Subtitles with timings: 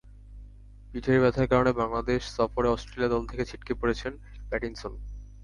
[0.89, 4.13] পিঠের ব্যথার কারণে বাংলাদেশ সফরে অস্ট্রেলিয়া দল থেকে ছিটকে পড়েছেন
[4.49, 4.93] প্যাটিনসন।